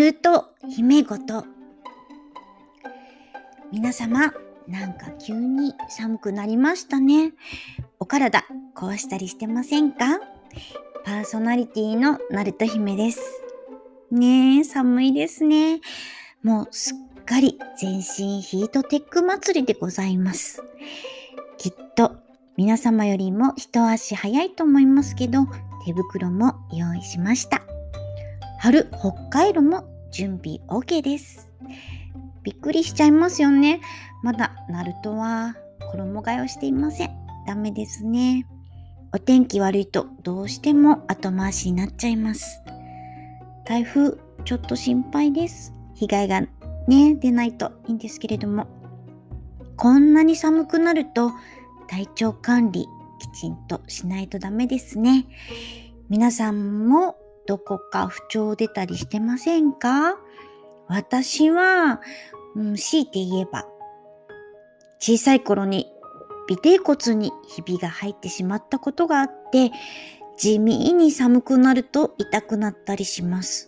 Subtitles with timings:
[0.00, 1.44] ナルト姫ごと。
[3.70, 4.32] 皆様
[4.66, 7.34] なんか急に寒くなりましたね。
[7.98, 10.20] お体壊したりしてませんか？
[11.04, 13.20] パーソナリティのナルト姫です。
[14.10, 15.82] ねえ寒いですね。
[16.42, 20.62] もうすっかり全身ヒートテック祭りでございます。
[21.58, 22.12] きっと
[22.56, 25.44] 皆様よりも一足早いと思いますけど
[25.84, 27.60] 手袋も用意しました。
[28.62, 31.50] 春北海道も準備 OK です。
[32.42, 33.80] びっくりしちゃいますよね。
[34.22, 35.56] まだナルトは
[35.92, 37.10] 衣替えをしていません。
[37.46, 38.46] ダメですね。
[39.12, 42.62] お天気悪いとどうしても後回しになっちゃいます。
[43.66, 45.74] 台風ちょっと心配です。
[45.94, 46.42] 被害が
[46.86, 48.66] ね、出ないといいんですけれども。
[49.76, 51.32] こんなに寒くなると
[51.88, 52.86] 体調管理
[53.18, 55.26] きちんとしないとダメですね。
[56.08, 57.16] 皆さんも
[57.50, 60.14] どこか不調出たりしてませんか？
[60.86, 62.00] 私は、
[62.54, 63.66] うん、強いて言えば、
[65.00, 65.88] 小さい頃に
[66.48, 69.72] 尾てい骨にひびが入ってしまったことがあって、
[70.38, 73.66] 地味に寒くなると痛くなったりします。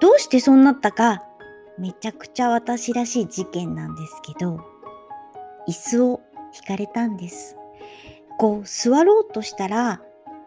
[0.00, 1.22] どうしてそうなったか、
[1.78, 4.58] めちゃくちゃ私らしい事件なんですけど、
[5.68, 6.22] 椅子を
[6.58, 7.58] 引かれたんです。
[8.38, 10.00] こう座ろうとしたら、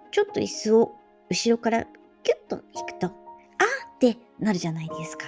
[0.10, 0.96] ちょっと椅子を
[1.30, 1.86] 後ろから
[2.24, 3.18] キュッと引くと、あーっ
[4.00, 5.26] てなるじゃないですか。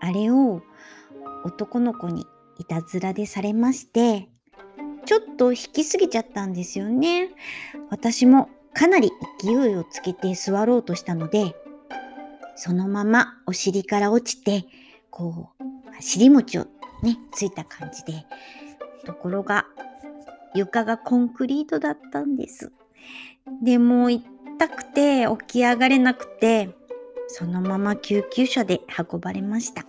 [0.00, 0.62] あれを
[1.44, 2.26] 男の子に
[2.58, 4.28] いたずらでされまして、
[5.06, 7.30] ちょっと引きすぎちゃったんですよね。
[7.90, 11.54] 私もかなり勢いをつけて座ろうとしたので、
[12.56, 14.66] そのままお尻から落ちて、
[15.10, 15.64] こう、
[16.00, 16.66] 尻餅を
[17.02, 18.24] ね、ついた感じで、
[19.04, 19.66] ところが
[20.54, 22.72] 床がコンクリートだったんです。
[23.62, 24.08] でも
[24.56, 26.70] 痛くて起き上がれなくて、
[27.26, 29.84] そのまま救急車で運ばれました。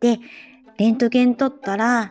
[0.00, 0.18] で、
[0.78, 2.10] レントゲン取ったら、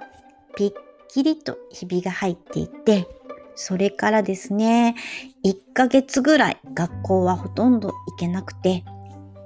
[0.56, 0.74] ぴっ
[1.08, 3.08] きりとひびが入っていて、
[3.56, 4.96] それからですね、
[5.44, 8.84] 1ヶ月ぐらい学校はほとんど行けなくて、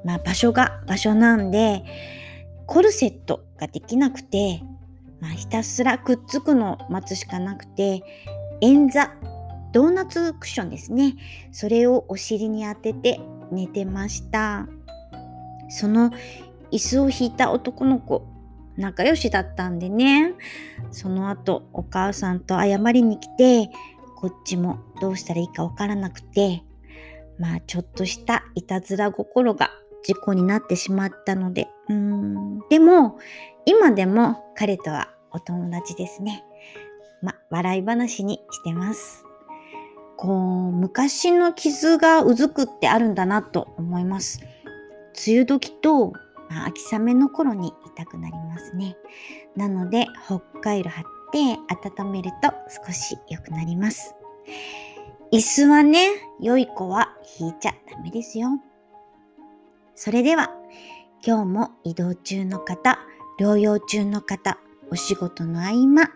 [0.03, 1.85] まあ場所が場所なんで、
[2.67, 4.61] コルセットができなくて、
[5.21, 8.03] まあひたすらくっつくのを待つしかなくて、
[8.59, 9.09] 円座
[9.73, 11.15] ドーナツクッションですね。
[11.51, 13.19] それをお尻に当てて
[13.51, 14.67] 寝てました。
[15.69, 16.11] その
[16.71, 18.25] 椅子を引いた男の子、
[18.77, 20.33] 仲良しだったんでね。
[20.91, 23.69] その後、お母さんと謝りに来て、
[24.15, 26.63] こっちもどうしたらいいかわからなくて、
[27.37, 29.71] まあちょっとしたいたずら心が
[30.03, 33.17] 事故になってしまったので、うーん、でも、
[33.65, 36.43] 今でも彼とはお友達ですね。
[37.21, 39.22] ま、笑い話にしてます。
[40.17, 44.39] こう、昔の傷がうずくってあるんだなと思います。
[45.27, 46.13] 梅雨時と、
[46.49, 48.95] まあ、秋雨の頃に痛くなりますね。
[49.55, 51.57] なので、北海道貼って
[52.01, 52.53] 温めると
[52.85, 54.15] 少し良くなります。
[55.31, 56.09] 椅子はね、
[56.39, 57.09] 良い子は
[57.39, 58.49] 引いちゃダメですよ。
[59.95, 60.51] それでは、
[61.25, 62.99] 今日も移動中の方、
[63.39, 64.59] 療養中の方、
[64.91, 66.09] お仕事の合間、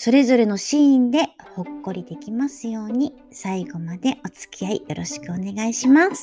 [0.00, 1.26] それぞれのシーンで
[1.56, 6.22] ほっこりできますように最後までお付き合いよろしくお願いします。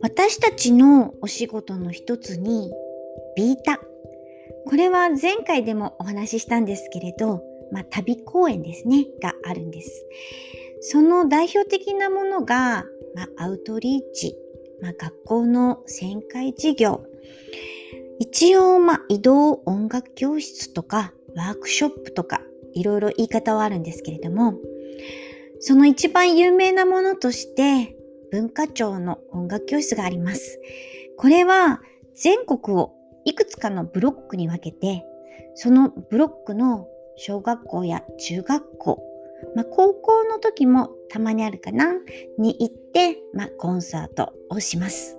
[0.00, 2.72] 私たちのお仕事の一つに
[3.36, 3.80] ビータ
[4.66, 7.42] これは前回でもお話ししたんですけれど、
[7.72, 10.06] まあ、旅公演ですね、があるんです。
[10.80, 14.36] その代表的なものが、まあ、アウトリーチ、
[14.80, 17.04] まあ、学校の旋回授業、
[18.18, 22.40] 一応、まあ、移動音楽教室とか、ワークショップとか、
[22.72, 24.54] いろいろ言い方はあるんですけれども、
[25.60, 27.96] その一番有名なものとして、
[28.30, 30.60] 文化庁の音楽教室があります。
[31.16, 31.80] これは
[32.14, 32.92] 全国を
[33.24, 35.04] いくつかのブロックに分けて、
[35.54, 39.02] そのブロックの小学校や中学校、
[39.54, 41.94] まあ、高校の時もたまにあるかな
[42.38, 45.18] に行って、まあ、コンサートをします。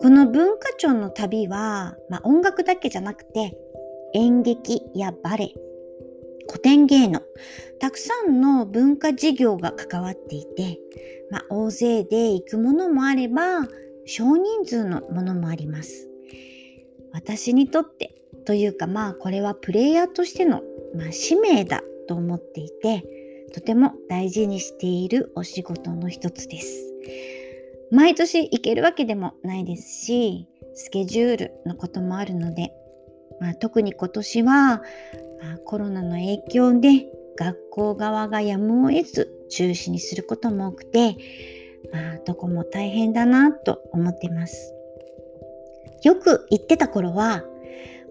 [0.00, 3.56] この文化庁の旅は、まあ、音楽だけじゃなくて
[4.14, 5.54] 演劇やバレエ、
[6.48, 7.20] 古典芸能、
[7.78, 10.78] たくさんの文化事業が関わっていて、
[11.30, 13.68] まあ、大勢で行くものもあれば
[14.06, 16.09] 少人数のものもあります。
[17.12, 18.14] 私にとって
[18.46, 20.62] というかまあこれはプレイヤーとしての、
[20.94, 23.04] まあ、使命だと思っていて
[23.52, 26.90] とても大事にしているお仕事の一つです。
[27.90, 32.72] 毎年行けるわけでもないですし、スケジュールのこともあるので、
[33.40, 34.80] まあ、特に今年は、ま
[35.54, 41.16] あ、コロナの影響で学校側がやむを得ず中止にすることも多くて、
[41.92, 44.72] まあ、どこも大変だなと思ってます。
[46.02, 47.44] よく言ってた頃は、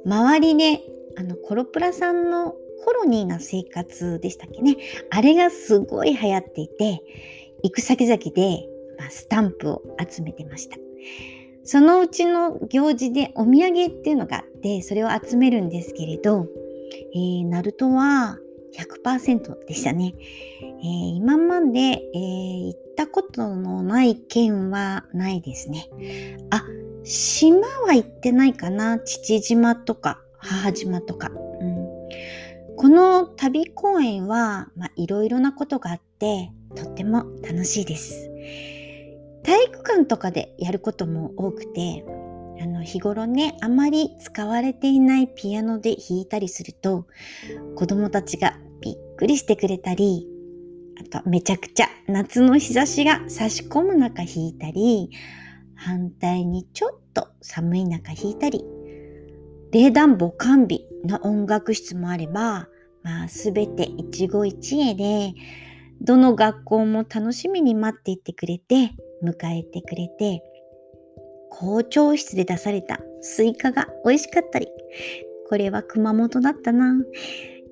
[0.06, 0.82] 周りで、
[1.18, 2.56] あの、コロプラさんの
[2.86, 4.78] コロニーな生活でしたっけね。
[5.10, 7.02] あれがすごい流行っていて、
[7.64, 10.78] 行く先々で、まあ、スタンプを集めてました。
[11.64, 16.48] そのうちの行事でお土産っていうのがあって、それを集めるんですけれど、
[17.14, 18.40] えー、ナルトは
[19.04, 20.16] 100%でしたね。
[20.62, 25.90] えー、今まで、えー、行ったことのない県はないですね。
[26.50, 26.64] あ、
[27.04, 29.00] 島は行ってないかな。
[29.00, 31.32] 父島とか母島とか。
[31.62, 31.88] うん、
[32.76, 38.30] この旅公演は、まあ、いろいろなことがあって、とっても楽しいです。
[39.44, 42.06] 体育館とかでやることも多くて、
[42.62, 47.08] あの日頃ね、あまり使われていないピアノで弾いたりすると、
[47.76, 50.28] 子供たちがびっくりしてくれたり、
[51.00, 55.10] あとめちゃくちゃ夏の日差しが差し込む中弾いたり、
[55.80, 58.66] 反対にちょっと寒い中弾いたり、
[59.72, 62.68] 冷暖房完備の音楽室もあれば、
[63.02, 65.34] まあすべて一期一会で、
[66.02, 68.92] どの学校も楽しみに待っていてくれて、
[69.24, 70.44] 迎えてくれて、
[71.50, 74.68] 校長室で出されたスイカが美味しかったり、
[75.48, 76.94] これは熊本だったな。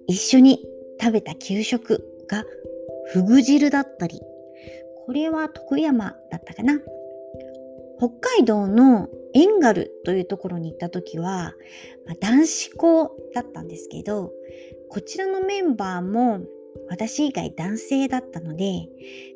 [0.07, 0.63] 一緒に
[1.00, 2.45] 食べた給食が
[3.12, 4.21] フグ汁だったり、
[5.06, 6.80] これは徳山だったかな。
[7.98, 11.54] 北海道の遠軽というところに行った時は、
[12.06, 14.32] まあ、男子校だったんですけど、
[14.90, 16.42] こちらのメンバーも
[16.90, 18.88] 私以外男性だったので、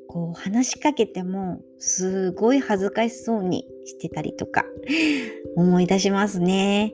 [0.07, 4.65] こう話しかけてもすごい恥ずかしそうにしてたりとか
[5.55, 6.93] 思い出しますね。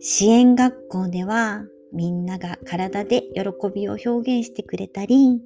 [0.00, 3.42] 支援学校ではみんなが体で喜
[3.74, 5.40] びを表現してくれたり、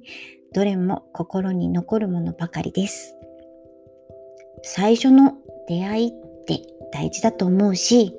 [0.53, 3.15] どれも心に残るものばかりです。
[4.63, 5.37] 最初の
[5.67, 6.11] 出会いっ
[6.45, 6.61] て
[6.91, 8.15] 大事だと思うし、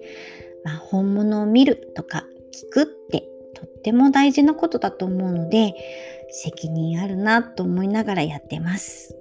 [0.65, 5.75] まあ、本物を見るとか聞くってとっても大事なことだと思うので、
[6.31, 9.17] 責任あるなと思いながらやってます。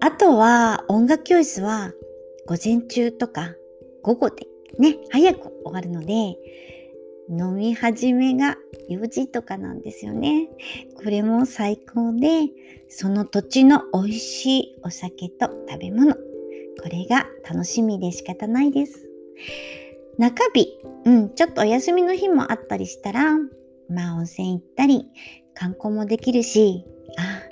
[0.00, 1.92] あとは音楽教室は
[2.46, 3.54] 午前中とか
[4.02, 4.46] 午後で
[4.78, 6.36] ね、早く終わるので、
[7.28, 8.56] 飲み始めが
[8.88, 10.48] 4時とかなんですよね。
[10.96, 12.48] これも最高で、
[12.88, 16.20] その土地の美味しいお酒と食べ物、こ
[16.90, 19.08] れが楽しみで仕方ないです。
[20.18, 23.34] 中日、うん、ちょっとお休みの日もあったりしたら、
[23.88, 25.06] まあ温泉行ったり、
[25.54, 26.84] 観光もできるし、
[27.18, 27.42] あ、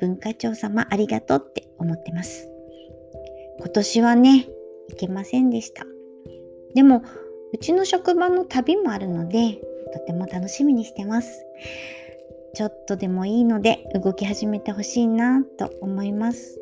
[0.00, 2.48] 文化庁様ありがとうって思ってます。
[3.58, 4.46] 今年はね、
[4.90, 5.84] 行けませんでした。
[6.74, 7.02] でも、
[7.52, 9.60] うちの職場の旅もあるので、
[9.92, 11.44] とても楽しみにしてます。
[12.54, 16.58] ちょっとでもいいので動き始めてほしいなと思います。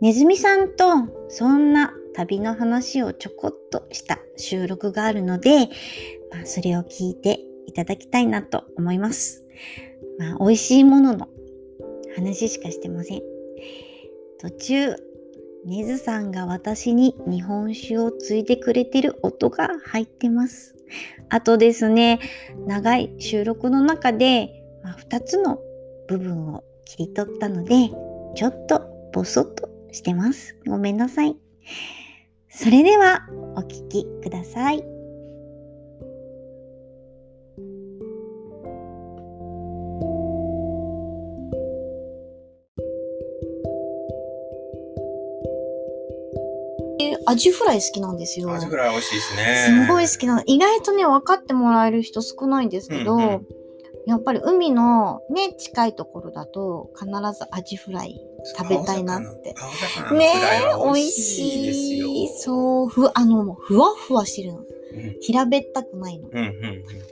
[0.00, 0.84] ねずみさんと
[1.28, 5.68] そんな旅の話をちょこっとした収録があるので、
[6.30, 9.44] まあ、それを聞いていただきたいなと思います。
[10.18, 11.28] まあ、美味しいものの
[12.16, 13.22] 話しかしてません。
[14.38, 14.96] 途中、
[15.64, 20.74] ねずさんが私に日本酒をついでくれてる音が入ってます。
[21.28, 22.20] あとですね、
[22.66, 25.58] 長い収録の中で、まあ、2つの
[26.08, 27.90] 部分を切り取ったので、
[28.34, 30.56] ちょっとボソッとしてます。
[30.66, 31.36] ごめんなさい。
[32.48, 33.26] それでは
[33.56, 34.91] お聴きください。
[47.26, 48.52] アジフライ好きなんですよ。
[48.52, 49.84] アジフライ美味しいですね。
[49.86, 50.42] すごい好きなの。
[50.46, 53.46] 意外とね、分かってもらえる人少ないんですけど、うんうん、
[54.06, 58.20] やっぱり海のね、近いところだと必ずアジフライ
[58.56, 59.54] 食べたいなって。
[60.14, 62.28] ねえ、美味しい。
[62.38, 64.60] そう、ふ、あの、ふわふわしてるの。
[65.20, 66.28] 平べったくないの。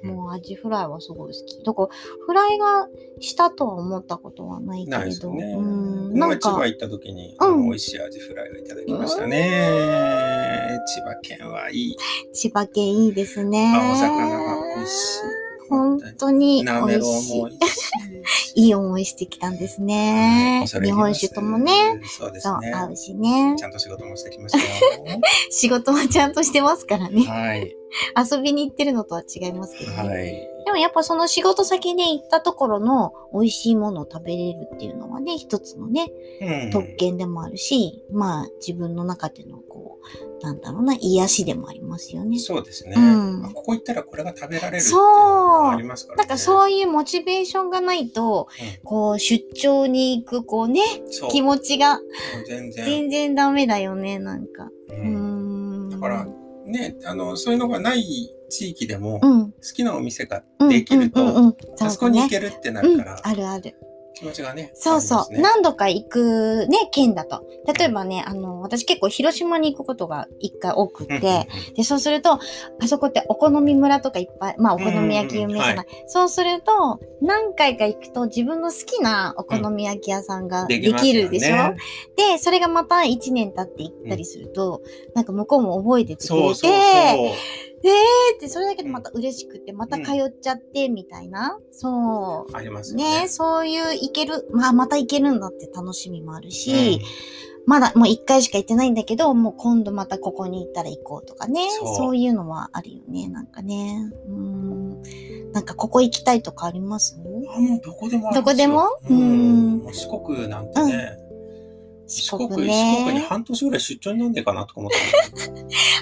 [0.02, 1.62] もうアジフライはすごい好き。
[1.64, 1.88] だから、
[2.26, 2.88] フライが
[3.20, 5.32] したとは思ったことはないけれど。
[5.32, 6.18] ね、うん。
[6.18, 6.38] なんか。
[6.38, 10.78] 千葉行った時に、うん、美味しいアジフライをいただきましたね。
[10.86, 11.96] 千葉県はいい。
[12.32, 13.72] 千葉県いいですね。
[13.92, 15.49] お魚が美味しい。
[15.70, 18.64] 本当に美味しい。
[18.66, 20.66] いい思いしてきたんですね。
[20.66, 22.00] 日本酒ともね。
[22.04, 22.72] そうですね。
[22.72, 23.54] 合うしね。
[23.56, 25.20] ちゃんと仕事もしてきましたよ。
[25.50, 27.22] 仕事もちゃんとしてますからね。
[27.22, 27.79] はい。
[28.16, 29.96] 遊びに行ってるのとは違いますけどね。
[29.96, 30.50] はい。
[30.64, 39.98] でもやっぱその仕事先で行ったところの美味しいものを食べれるっていうのはね、一つのね、うん特権でもあるし、まあ自分の中でのこ
[40.40, 42.38] う、なんだろうな、癒しでもありますよね。
[42.38, 46.22] そうですね、うんあここ行ったらこれが食べられるっていうありますからね。
[46.22, 48.48] だからそういうモチベーションがないと、
[48.84, 52.00] こう出張に行くこうね、うんそう気持ちが
[52.46, 52.84] 全然。
[52.84, 54.70] 全然ダメだよね、なんか。
[54.90, 55.90] うん。
[55.90, 56.26] だから
[56.70, 59.54] ね、あの、そういうのがない地域でも、好うん。
[59.74, 63.74] きなお店がうんできると、あそこに行るけるってなるから、あるある。
[64.14, 64.70] 気持ちがね。
[64.74, 65.32] そうそう。
[65.32, 67.42] ね何度か行くね、県だと。
[67.78, 72.40] 例えばね、あの、私結構広島に行くことが一回多くて、で、そうすると、あ
[72.86, 75.74] そこってお好み村とかいっぱい、まあお好み焼き有名じゃない？
[75.74, 81.56] うんうんそうすると、何回か行くと自分の好きなお好み焼き屋さんがでできますよねきるでしょ、
[82.16, 84.82] で、それがまた1年経って行ったりすると、
[85.14, 86.76] なんか向こうも覚えててくれて、そうそうそ
[87.28, 87.30] う。
[87.82, 91.58] で、それだけでまた嬉しくて、また通っちゃって、みたいな。
[91.70, 92.56] そう。
[92.56, 93.22] ありますよね。
[93.22, 97.00] ねそういう行ける、まあまた行けるんだって楽しみもあるし、
[97.66, 101.68] まだもう一回しか行ってないんだけど、もう今度またここに行ったら行こうとかね。
[101.96, 104.10] そういうのはあるよね、なんかね。
[104.28, 105.02] うん。
[105.52, 107.18] なんかここ行きたいとかあります？
[107.18, 108.84] あもうどこでもありますよどこでも？
[109.08, 111.29] ううん四国なんてね、四
[112.10, 113.26] 四国国四国にね。
[113.28, 114.96] 半年ぐらい出張になんでかなとか思って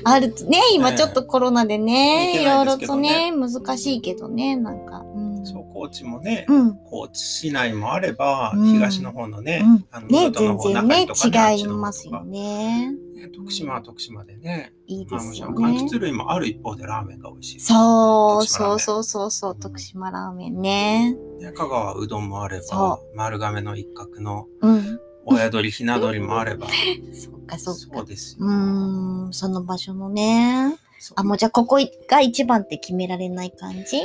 [0.05, 5.01] あるとね、今ねちょっとコロナでね、行けいろいいですけどとね、ね難しいけどね、なんか。
[5.01, 5.47] うん。
[5.47, 6.77] そう、高知もね、うん。
[6.85, 12.93] 高知市内もあれば、うん東の方のね、うんあのね、の方中井と、か違いますよね。
[12.93, 15.55] ね徳島は徳島でね、いいですよね。
[15.57, 17.61] 柑橘類もある一方でラーメンが美味しい。
[17.61, 21.17] そう、そうそうそうそう、徳島ラーメンね。
[21.41, 25.01] ね香川うどんもあれそば、丸亀の一角のうん。
[25.31, 26.67] 親鶏、ひな鶏もあれば。
[27.13, 27.99] そっかそっか。
[27.99, 28.47] そうですよ。
[28.47, 30.77] うーん、その場所のね。
[31.15, 34.03] あ、もうじゃあここが一番って決められない感じ？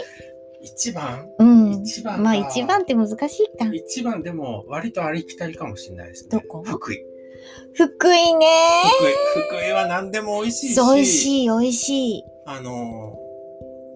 [0.62, 1.28] 一番？
[1.40, 1.72] うん。
[1.84, 3.14] 一番かまあ一番って難し
[3.44, 3.66] いか。
[3.74, 6.30] 一番でも割とありきたりかもしれないですね。
[6.32, 6.64] どこ？
[6.64, 7.06] 福井。
[7.74, 8.48] 福井ね。
[9.36, 9.58] 福井。
[9.60, 10.76] 福井は何でも美味しいし。
[10.76, 12.24] そう、美味しい、美味しい。
[12.46, 13.24] あのー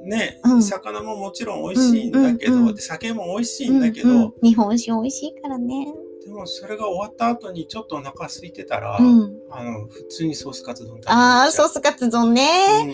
[0.10, 5.94] ね、うん魚ももちろん美味しいんだけど、うんうんうんで酒も美味しいんだけど、うんうん日本酒美味しいからね。
[6.28, 9.38] でもそれが終わった後にちょっとお腹空いてたら、うん。
[9.50, 12.44] あの、普通にソースカツ丼ああ、ソーススカツ丼ね。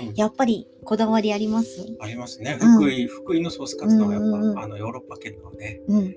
[0.08, 1.86] うんやっぱりこだわりあります？
[2.00, 2.58] ありますね。
[2.62, 6.00] うん福井、福井のソースカツ丼はやっぱ、うんうんうんあの、ヨーロッパ圏のね、うん。
[6.06, 6.12] 違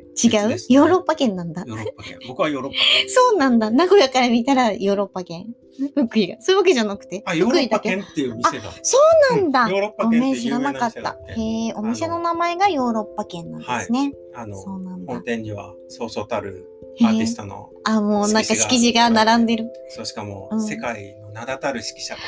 [0.45, 0.49] う？
[0.49, 1.65] ねヨーロッパ圏なんだ。
[1.67, 2.19] ヨーロッパ圏。
[2.29, 3.09] 僕はヨーロッパ圏。
[3.09, 3.71] そうなんだ。
[3.71, 5.47] 名古屋から見たらヨーロッパ圏。
[5.95, 6.37] 福井が。
[6.41, 7.23] そういうわけじゃなくて？
[7.27, 7.97] あ、ヨーロッパ福井だけ？
[7.97, 8.71] 圏っていう店が。
[8.83, 8.99] そ
[9.33, 9.65] うなんだ。
[9.65, 11.17] うんヨーロッパご圏って知らなかった。
[11.29, 14.13] へえ、お店の名前がヨーロッパ圏なんですね。
[14.35, 15.23] あの、本。
[15.25, 16.69] 店にはそうそうたる
[17.03, 19.71] アーティストの、あ、もうなんか色紙が並んでる。
[19.91, 22.27] そうしかもうん世界の名だたる指揮者とか、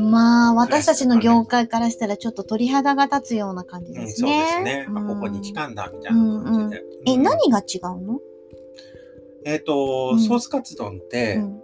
[0.00, 4.86] まあ、私たちの業界からしたらちょっと鳥肌が立つような感じうん、そうですね。
[4.86, 6.82] ここに来たんだ、みたいな感じで。
[7.06, 8.20] え、うん何が違うの？
[9.44, 11.62] えっ、と、うんソースカツ丼って、うん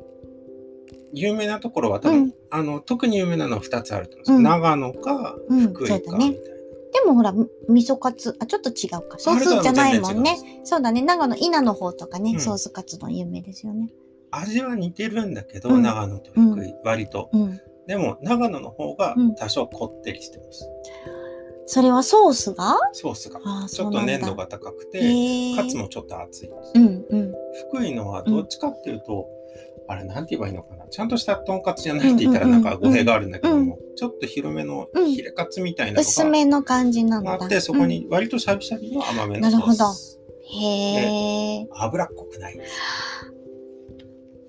[1.15, 5.95] 有名なところは多分、うんあの、特に有名なのは2つあると思うんです長野か、うん、福井か。
[5.97, 6.37] みたいな。
[6.95, 9.19] でもほら、み味噌カツ、あ、ちょっと違うか。
[9.19, 10.61] ソースじゃないもんね。
[10.63, 11.03] そうだね。
[11.03, 13.91] 長野、稲の方とかね、うんソースカツ丼有名ですよね。
[14.31, 17.31] 味は似てるんだけど、うん長野と福井、割と。
[17.33, 17.61] うん。
[17.87, 20.69] でも、長野の方がうん多少こってりしてます。
[21.67, 22.77] それはソースが？
[22.93, 23.41] ソースが。
[23.69, 23.83] ち。
[23.83, 25.01] ょっと粘度が高くて。
[25.57, 26.73] カツもちょっと熱いです。
[26.77, 27.35] うん、うん。
[27.71, 29.27] 福井のはどっちかっていうと、
[29.87, 30.87] あれなんて言えばいいのかな？
[30.89, 37.39] ちゃんとしたとんかつじゃないって言ったらなんか語弊があるんだけども、ちょっと広めのヒレカツみたいなの薄めの感じなのだ。
[37.39, 39.85] があって、そこに割とシャビシャビの甘めのソーなるほど。
[40.47, 41.67] へえ。
[41.71, 42.73] 脂っこくないです。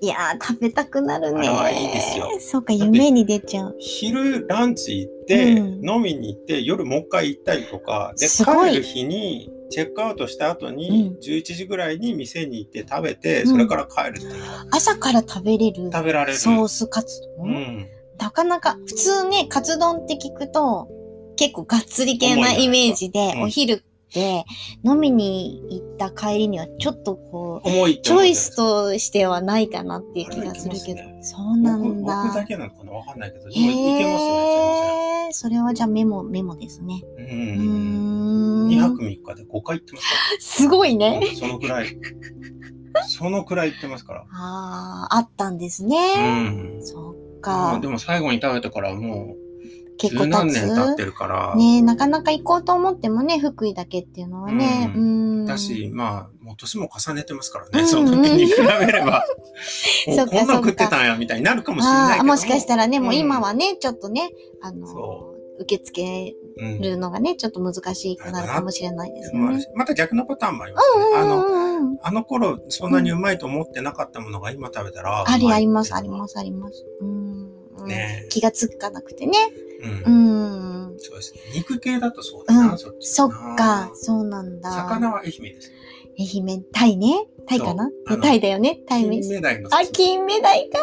[0.01, 1.47] いやー、食べたくなるね。
[1.47, 3.75] あいいですよそうか、夢に出ちゃう。
[3.79, 16.37] 昼ランチ行って、うん飲みに行って、夜もう一回行ったりとか、で、帰る日に、チェックアウトした後うにん、11時ぐらいに店に行って食べて、うんそれから帰るっていう朝から食べれる食べられる。
[16.37, 17.87] ソースカツ丼、うん。
[18.17, 20.87] なかなか、普通ね、カツ丼って聞くと、
[21.35, 24.45] 結構がっつり系なイメージで、うんお昼で
[24.85, 31.03] 飲みに行った帰りにはちょっとこう、チョイスとしてはないかなっていう気がするけど。
[31.03, 32.45] ねそうなん僕僕だだ。
[32.45, 32.91] けなのかな？
[32.93, 37.03] わかんないけど、でもいけますね、それはじゃあメモ、メモですね。
[37.17, 37.94] うん。
[38.75, 38.79] ん。
[38.79, 41.11] 2泊3日で5回行ってますかすごいら。
[41.19, 41.27] ね。
[41.29, 41.97] うんそのくらい。
[43.07, 44.21] そのくらい行ってますから。
[44.31, 46.77] ああ、あったんですうね。
[46.77, 46.81] ん。
[46.81, 47.79] そっまかあ。
[47.79, 49.45] でも最後に食べてからもう、
[49.97, 51.55] 結構十何経年経ってつるから。
[51.55, 54.91] ねえなかなか行こうと思ってもね、福井だけっていうのはね。
[54.95, 55.45] ううんん。
[55.45, 57.81] だし、まあ、もう年も重ねてますからね。
[57.81, 59.23] うんその時に比べれば。
[60.07, 69.59] こんなん食ってたんや、みたいになるかもしれないけどああ、もしかしたらね、もううん今はね、ちょっとね、あのそ、受け付けうんるのがね、ちょっと難しくなるかもしれないですねまあ。
[69.75, 71.05] また逆のパターンもありますね。
[71.17, 71.97] あの、うんうんうん。
[72.01, 76.11] あの頃、そんなにうまいと思ってなかったものが今食べたら、ありあります、ありす。
[76.11, 76.85] ます、あります。
[77.01, 77.87] うん。
[77.87, 79.33] ね気がつかなくてね。
[80.05, 80.09] う。
[80.09, 80.95] うんん。
[80.97, 81.41] そうですね。
[81.53, 84.71] 肉系だとそうだな、うんそっちそっか、そうなんだ。
[84.71, 85.71] 魚は愛媛です。
[86.17, 87.25] 愛媛、タイね。
[87.47, 87.89] タイかな？
[88.21, 88.79] タイだよね。
[88.87, 89.29] タイ金飯。
[89.33, 90.79] 目鯛のあ、金目鯛か。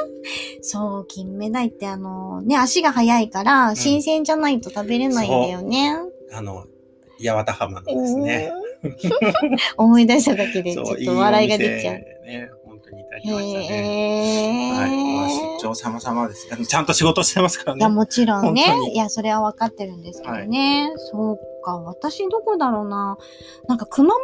[0.61, 5.97] そう、金目鯛ってあの、ね、足が速いから、新鮮じゃないと食べれないんだよね。
[6.33, 6.67] あの、
[7.19, 8.51] 八幡浜のですね。
[8.55, 8.63] うん
[9.77, 11.95] 思い出しただけで、ちょっと笑いが出ちゃう。
[11.95, 12.01] いい
[12.37, 13.67] ね、本当にいただきましたね。
[13.67, 14.91] へはい。
[14.91, 15.59] まあ、ー。
[15.61, 16.49] 出張様々です。
[16.67, 17.95] ちゃんと仕事してますからいや、ね。
[17.95, 20.91] もちろんねいや、それは分かってるんですけどね。
[20.97, 21.79] そうか。
[21.79, 23.17] 私どこだろうな。
[23.69, 24.19] なんか熊本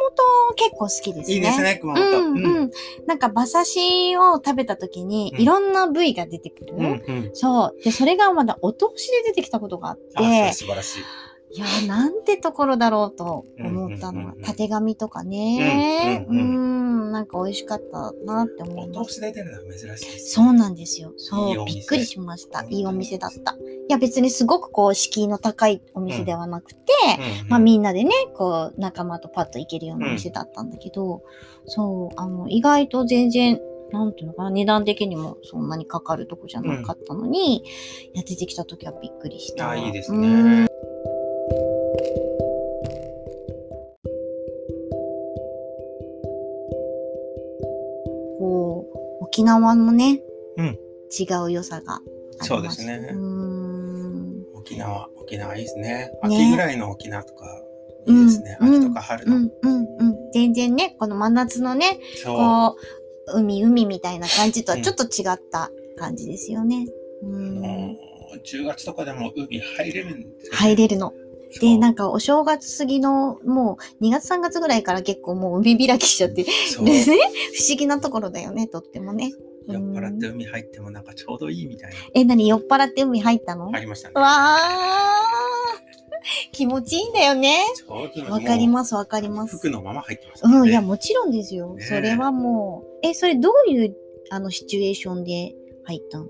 [0.55, 1.35] 結構好きですね。
[1.35, 2.03] いいですね、熊本。
[2.03, 2.71] うんうん。
[3.07, 6.75] なんか馬刺しを食べた時に、うんいろんな部位が出てくる。
[6.75, 6.87] うんう
[7.29, 7.29] ん。
[7.33, 7.83] そう。
[7.83, 11.03] で、それがまだお通しで出てきたことがあって、素晴らしい。
[11.51, 16.25] いや、なんてところだろうと思ったのはうんうんうんう、んたてがみとかね。
[16.29, 19.09] ううんうんん、なんか美味しかったなって思いおます。
[19.09, 20.33] 通しで出るのは珍しいです。
[20.35, 21.11] そうなんですよ。
[21.17, 22.63] そ、うびっくりしました。
[22.69, 23.53] いいお店だった。
[23.53, 23.57] い
[23.89, 26.79] や、別にすごくこう、敷居の高いお店ではなくて、
[27.17, 31.23] うんうんまあみんなでね、こう、仲間とパッと行けるようなお店だったんだけど、
[31.65, 33.59] そう、あの、意外と全然、
[33.91, 37.63] なんていうのかな、値段的にもそんなにかかるとこじゃなかったのに、い
[38.13, 39.71] や、出てきた時はびっくりした。
[39.71, 40.21] あ、いいですうん
[40.61, 40.68] ね。
[48.39, 48.85] こ
[49.21, 50.21] う、沖縄のね、
[50.57, 50.77] うん
[51.11, 51.99] 違う良さが。
[52.41, 52.99] そうですね。
[54.53, 55.81] 沖縄、沖縄いいですね。
[55.83, 57.63] ね秋ぐらいの沖縄とか、
[58.05, 58.57] いいですね。
[58.61, 59.35] うん秋とか春の。
[59.35, 60.31] うん、うん、うん。
[60.31, 61.99] 全然ね、この真夏のね。
[62.25, 62.75] こ
[63.33, 66.87] う、海、海みたいな感じとはちょっと違った感じですよね。
[67.23, 67.59] うん。
[67.59, 67.95] も
[68.33, 71.13] う10月とかでも海入れるんですよね入れるの。
[71.59, 76.51] で、なんか、かお正月過ぎの、もう2月3月ぐらいから結構もう海開きしちゃって、で
[76.83, 79.33] ね、不思議なところだよね、とってもね。
[79.67, 83.77] 酔っ払って海入ってもなんかちょうどいいみたいえ、何酔っ払って海入ったの、な。
[83.77, 84.13] ありましたね。
[84.15, 85.89] わー
[86.51, 87.65] 気持ちいいんだよね。
[88.29, 89.57] わかります、わかります。
[89.57, 90.57] 服のまま入ってましたね。
[90.57, 91.75] うん、いや、もちろんですよ。
[91.75, 93.07] ねそれはもう。
[93.07, 93.95] え、それどういう、
[94.29, 96.27] あの、シチュエーションで入ったの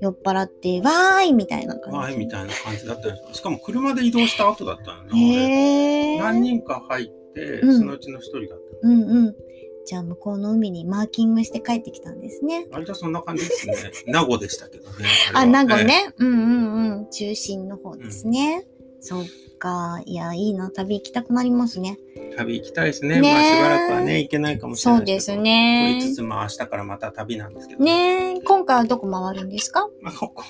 [0.00, 1.98] 酔っ払って、わーいみたいな感じ。
[1.98, 6.18] はいみたいな感じだったんですよしかも車で移動した後だったのね。
[6.18, 8.94] 何人か入って、うんそのうちの一人だったの。
[8.94, 9.36] うんうん。
[9.84, 12.66] じゃあ、向こうの海にマーキングして帰ってきたんですね。
[12.70, 13.74] 割とそんな感じですね。
[14.06, 15.06] 名護でしたけどね。
[15.34, 15.76] あ、名護。
[15.76, 16.12] ね。
[16.18, 17.10] うんうんうん。
[17.10, 18.66] 中心の方ですね。
[19.00, 19.24] そっ
[19.58, 20.00] か。
[20.04, 20.70] いや、いいな。
[20.74, 21.98] 旅行きたくなりますね。
[22.16, 23.20] え旅行きたいですね。
[23.20, 27.82] ねえまあしばらくはね、行けないかもしれないそうですねと言いつつ、まあ明日からまた旅なんですけど。
[27.82, 29.88] ねえ、今回はどこ回るんですか？
[30.00, 30.42] まあ、ここ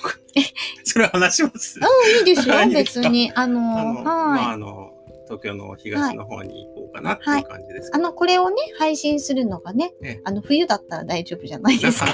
[0.85, 1.79] それ話します？
[1.81, 3.33] うん、いいですよ 別に。
[3.35, 4.55] あの、あの、まあ、はい。
[4.55, 4.91] あの、
[5.27, 8.05] 東京の東の方に行こうかなっていう感じですけど。
[8.05, 12.07] あの、これをね、配信するのがねええ、あの、冬だったら大丈夫じゃないですか。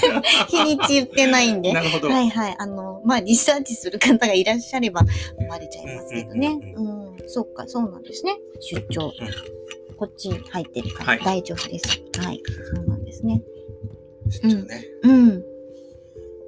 [0.48, 1.72] 日にち言ってないんで。
[1.74, 2.08] なるほど。
[2.08, 2.56] はいはい。
[2.58, 5.02] あの、まあ、リサーチする方がいらっしゃれば、
[5.50, 6.58] バレちゃいますけどね。
[6.76, 7.16] うんうん。
[7.26, 8.36] そっか、そうなんですね。
[8.60, 9.12] 出張。
[9.98, 11.86] こっちに入ってるかはいら大丈夫です。
[12.18, 12.42] はい。
[12.74, 13.42] そうなんですね。
[14.28, 14.84] 出張ね。
[15.02, 15.44] うん。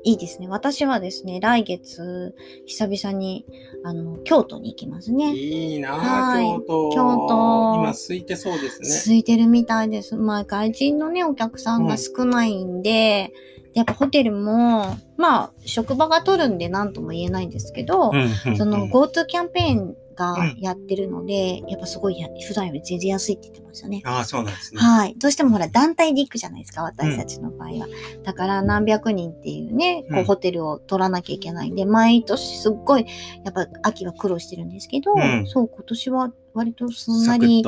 [0.04, 0.46] いいですね。
[0.46, 2.34] 私はですね、来月、
[2.64, 3.44] 久々に、
[3.84, 5.34] あの、京都に行きますね。
[5.34, 6.90] いいな京都。
[6.90, 8.88] 京都今空いてそうですね。
[8.88, 10.14] 空いてるみたいです。
[10.14, 13.32] まあ、外人のね、お客さんが少ないんで、
[13.76, 24.02] でやっぱホテルも、まあ、職場が取るんで何とも言えないんですけど、うんうんそのうん GoTo キャンペーンがうんやってるので、やっぱすごいや普段より全然安いって言ってましたね。
[24.04, 24.80] ああ、そうなんですね。
[24.80, 25.14] はい。
[25.18, 27.86] どうしてもほら、団体で行くじゃないですか、私たちの場合は。
[28.24, 33.06] だから、何百人っていうね、こうんう、ホテルを取らなきゃいけないんで、毎年すっごい、
[33.44, 37.64] やっぱ、秋は苦労してるんですけど、うんそう、今年は割とそんなに。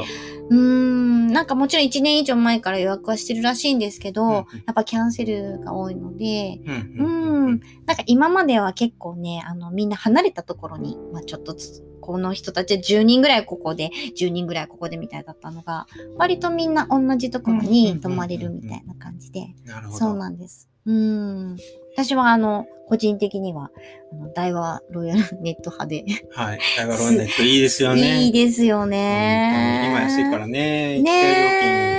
[0.51, 19.99] うーん、なんかもちろん1年以上前から予約はしてるらしいんですけど、うんうんやっぱキャンセルが多いので、うんううんん、なんか今までは結構ね、あの、みんな離れたところに、まあちょっとずつ、この人たちは10人ぐらいここで、10人ぐらいここでみたいだったのが、割とみんな同じところに泊まれるみたいな感じで、なるほど。
[19.99, 20.71] そうなんです。
[20.87, 21.59] うん。
[21.94, 23.71] 私はあの、個人的には、
[24.11, 26.61] あの、大和ロイヤルネット派で、はい。
[26.79, 28.23] ダイワローネットいいですよね。
[28.25, 29.88] いいですよ本ね。
[29.90, 31.03] 今安いからね。
[31.03, 31.98] ね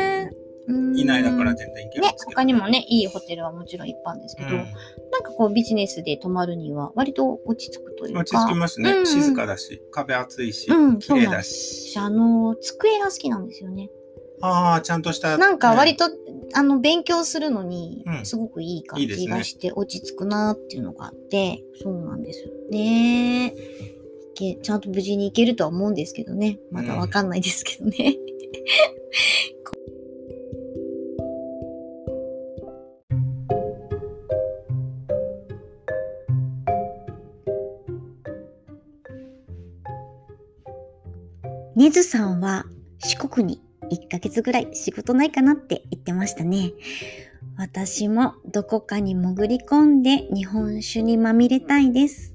[0.95, 2.35] 以内だから全然いけるんねで、すけど。
[2.35, 4.65] 他にもね、いいホテルはもちろんいっぱいあるんですけど、うん
[5.11, 8.19] なんかこうビジネスで泊まるには割と落ち着くというか。
[8.21, 8.91] 落ち着きますね。
[8.91, 11.91] うん静かだし、壁厚いしうん、綺麗だし。
[11.93, 13.89] 私あの、机が好きなんですよね。
[14.41, 15.37] ああ、ちゃんとした。
[15.37, 16.09] なんか割と。
[16.09, 16.15] と、
[16.53, 23.53] あの、勉強するのにう、んすごくいい感じがして、落ち着くなっていうのがあって、そうなんですよね。
[24.39, 26.59] け、ちゃんと無事に行けるとは思うんですけどね。
[26.71, 28.15] まだわかんないですけどね。
[41.79, 42.65] ねずさんは
[42.99, 46.73] 四国に1ヶ月ぐらい仕事ないかなって言ってましたね。
[47.57, 52.33] 私もどこかに潜り込んで日本酒にまみれたいです。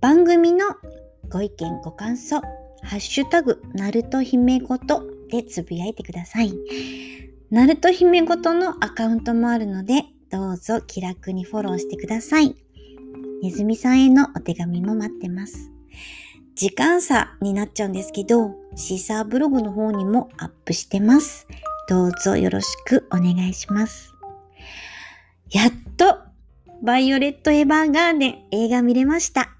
[0.00, 0.64] 番組の
[1.28, 6.54] ご意見ご感想、ハッシュタグ、なると姫ごとでつぶやいてください。
[7.50, 12.56] なると姫ごとのアカウントもあるので、どうぞ気楽にフォローしてください。
[13.42, 15.70] ねずみさんへのお手紙も待ってます。
[16.58, 21.46] 時間差になっちゃうんですけど、シーサーブログの方にもアップしてます。
[21.88, 24.12] どうぞよろしくお願いします。
[25.52, 26.18] やっと、
[26.82, 29.50] バイオレット・エヴァーガーデン映画見れました。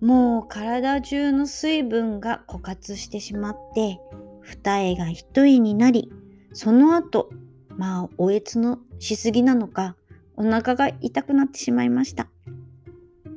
[0.00, 4.00] もう体中の水分が枯渇してしまって、
[4.40, 6.10] 二重が一重になり、
[6.54, 7.28] その後、
[7.76, 9.94] まあ、おえつのしすぎなのか、
[10.36, 12.28] お腹が痛くなってしまいました。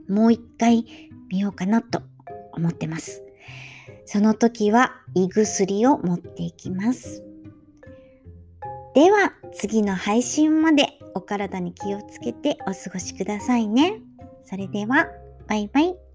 [0.08, 0.86] もう一回
[1.28, 2.02] 見ようかなと
[2.54, 3.24] 思ってます。
[4.06, 7.24] その時は胃薬を持っていきます。
[8.94, 14.02] では次の配信までお体に気をつけてお過ごしくださいね。
[14.44, 15.08] それでは
[15.48, 16.11] バイバイ。